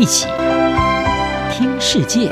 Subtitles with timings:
[0.00, 0.26] 一起
[1.52, 2.30] 听世界，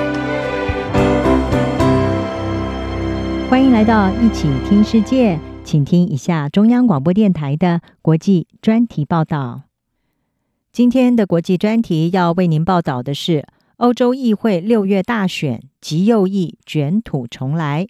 [3.50, 9.64] 欢迎来到一起听世界，请听一下中央广播电台的国际专题报道。
[10.72, 13.46] 今天的国际专题要为您报道的是
[13.76, 17.86] 欧洲议会六月大选，极右翼卷土重来。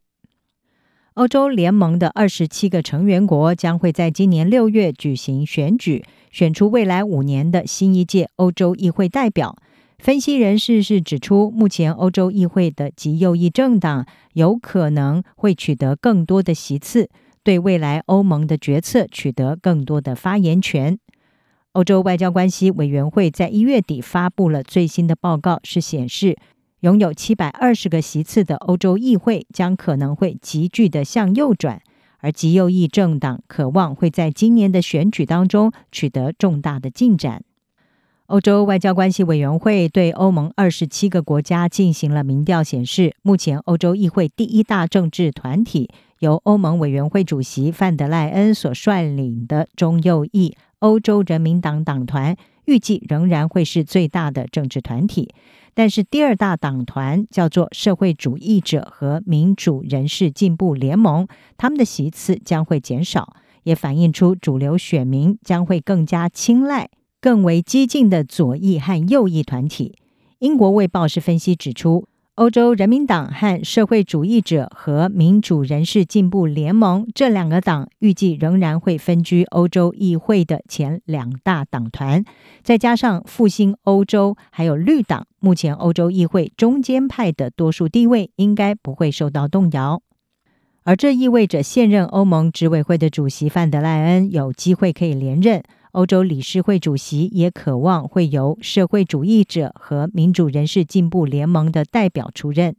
[1.15, 9.57] 欧洲联盟的二十七个成员国将会在今年六月举行选举，选出未来五年的新一届欧洲议会代表。
[9.99, 17.11] 分析人士是指出，目前欧洲议会的极右翼政党有可能会取得更多的席次，
[17.43, 20.99] 对未来欧盟的决策取得更多的发言权。
[21.73, 26.37] 欧洲外交关系委员会在一月底发布了最新的报告，是显示，
[26.81, 31.83] 拥有七百二十个席次的欧洲议会将可能会急剧的向右转，
[32.19, 37.43] 而极右翼政党渴望会在今年的选举当中取得重大的进展。
[38.29, 55.31] 欧洲外交关系委员会对欧盟二十七个国家进行了民调，显示目前欧洲议会第一大政治团体由欧盟委员会主席范德赖恩所率领的中右翼欧洲人民党党团，预计仍然会是最大的政治团体。
[55.73, 61.27] 但是第二大党团叫做社会主义者和民主人士进步联盟，
[61.57, 69.95] 他们的席次将会减少，也反映出主流选民将会更加青睐更为激进的左翼和右翼团体。
[70.39, 82.25] 英国卫报是分析指出，欧洲人民党和社会主义者和民主人士进步联盟这两个党预计仍然会分居欧洲议会的前两大党团，
[82.63, 90.01] 再加上复兴欧洲还有绿党，目前欧洲议会中间派的多数地位应该不会受到动摇，
[90.85, 95.61] 而这意味着现任欧盟执委会的主席范德赖恩有机会可以连任。
[95.93, 102.77] 欧洲理事会主席也渴望会由社会主义者和民主人士进步联盟的代表出任，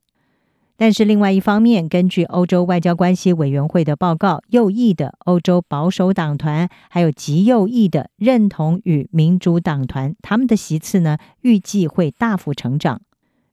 [0.77, 13.01] 但是另外一方面，根据欧洲外交关系委员会的报告，右翼的欧洲保守党团还有极右翼的认同与民主党团，他们的席次呢，预计会大幅成长。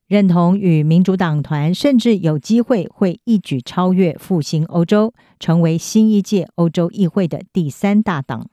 [0.07, 8.49] 认同与民主党团甚至有机会会一举超越复兴欧洲，成为新一届欧洲议会的第三大党。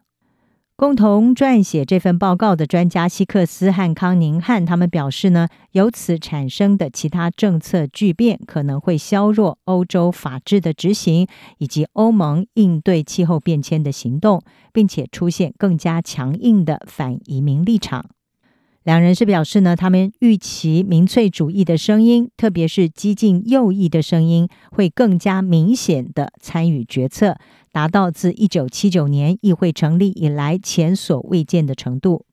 [0.76, 11.28] 共同撰写这份报告的专家希克斯和康宁汉，他们表示呢，由此产生的其他政策巨变可能会削弱欧洲法治的执行，
[11.60, 14.42] 以及欧盟应对气候变迁的行动，
[14.74, 18.06] 并且出现更加强硬的反移民立场。
[18.84, 27.38] 两人是表示呢，他们预期民粹主义的声音，特别是激进右翼的声音，会更加明显的参与决策，
[27.72, 32.26] 达到自一九七九年议会成立以来前所未见的程度。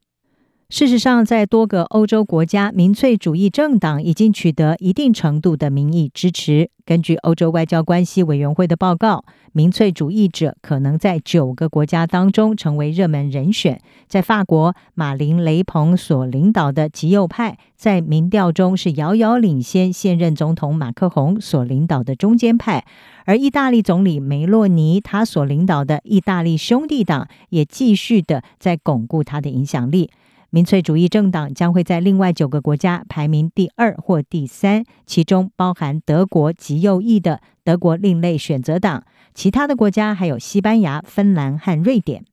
[0.70, 6.70] 事实上，在多个欧洲国家，民粹主义政党已经取得一定程度的民意支持。
[6.86, 13.80] 根据欧洲外交关系委员会的报告，民粹主义者可能在九个国家当中成为热门人选。
[14.06, 22.84] 在法国，马林·雷鹏所领导的极右派在民调中是遥遥领先现任总统马克宏所领导的中间派，
[23.24, 30.08] 而意大利总理梅洛尼他所领导的意大利兄弟党也继续的在巩固他的影响力。
[30.52, 42.24] 民粹主义政党将会在另外九个国家排名第二或第三，其中包含德国极右翼的德国另类选择党，其他的国家还有西班牙、芬兰和瑞典。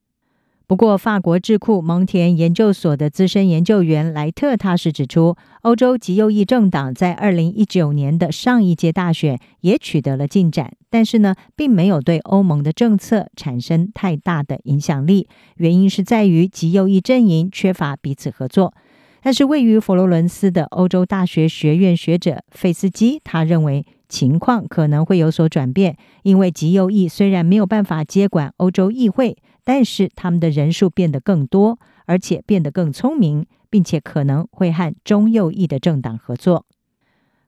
[0.67, 15.29] 不过，法国智库蒙田研究所的资深研究员莱特他是指出，欧洲极右翼政党在二零一九年的上一届大选也取得了进展，但是呢，并没有对欧盟的政策产生太大的影响力。
[15.55, 18.73] 原因是在于极右翼阵营缺乏彼此合作。
[19.21, 29.37] 但是，位于佛罗伦斯的欧洲大学学院学者费斯基他认为，情况可能会有所转变，因为极右翼虽然没有办法接管欧洲议会。
[29.67, 36.65] 但是他们的人数变得更多，而且变得更聪明，并且可能会和中右翼的政党合作。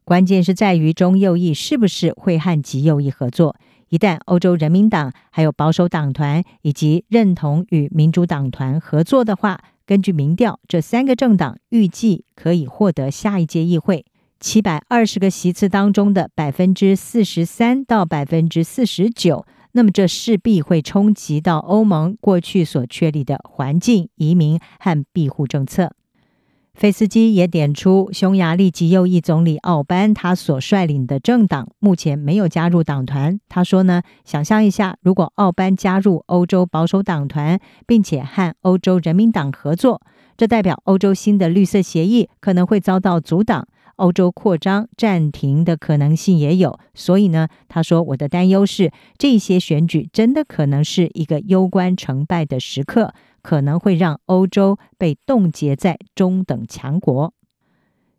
[0.03, 3.55] 关键是在于中右翼是不是会和极右翼合作。
[3.87, 14.03] 一旦欧洲人民党、还有保守党团以及认同与民主党团合作的话，根据民调，这三个政党预计可以获得下一届议会
[14.41, 19.45] 七百二十个席次当中的百分之四十三到百分之四十九。
[19.73, 25.91] 那么，这势必会冲击到欧盟过去所确立的环境、移民和庇护政策。
[26.73, 33.37] 费斯基也点出，匈牙利极右翼总理奥班他所率领的政党目前没有加入党团。
[33.49, 40.01] 他说呢，想象一下，如果奥班加入欧洲保守党团，并且和欧洲人民党合作，
[40.37, 43.67] 这代表欧洲新的绿色协议可能会遭到阻挡，
[43.99, 46.79] 欧洲扩张暂停的可能性也有。
[46.93, 57.33] 所以呢，他说我的担忧是，这些选举真的可能是一个攸关成败的时刻，可能会让欧洲被冻结在中等强国。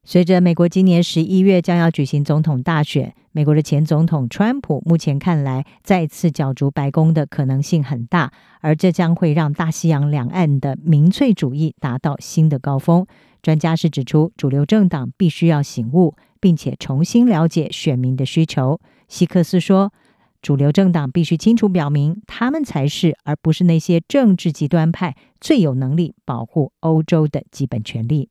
[0.03, 13.07] 随着美国今年十一月将要举行总统大选，美国的前总统川普目前看来再次角逐白宫的可能性很大，而这将会让大西洋两岸的民粹主义达到新的高峰。
[13.43, 18.81] 专家是指出，主流政党必须要醒悟，并且重新了解选民的需求。
[19.07, 19.93] 希克斯说，
[20.41, 28.31] 主流政党必须清楚表明，他们才是，而不是那些政治极端派最有能力保护欧洲的基本权利。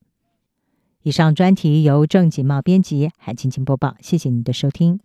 [1.04, 3.96] 以上专题由郑锦茂编辑，韩青青播报。
[4.02, 5.00] 谢谢您的收听。